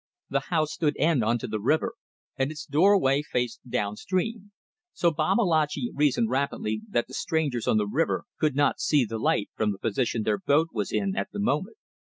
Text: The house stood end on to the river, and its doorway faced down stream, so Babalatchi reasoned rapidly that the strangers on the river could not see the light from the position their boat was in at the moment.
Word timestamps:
The 0.31 0.39
house 0.49 0.71
stood 0.73 0.95
end 0.97 1.23
on 1.23 1.37
to 1.37 1.47
the 1.47 1.59
river, 1.59 1.93
and 2.35 2.49
its 2.49 2.65
doorway 2.65 3.21
faced 3.21 3.59
down 3.69 3.97
stream, 3.97 4.51
so 4.93 5.11
Babalatchi 5.11 5.91
reasoned 5.93 6.31
rapidly 6.31 6.81
that 6.89 7.05
the 7.07 7.13
strangers 7.13 7.67
on 7.67 7.77
the 7.77 7.85
river 7.85 8.23
could 8.39 8.55
not 8.55 8.79
see 8.79 9.05
the 9.05 9.19
light 9.19 9.51
from 9.53 9.71
the 9.71 9.77
position 9.77 10.23
their 10.23 10.39
boat 10.39 10.69
was 10.73 10.91
in 10.91 11.15
at 11.15 11.27
the 11.31 11.39
moment. 11.39 11.77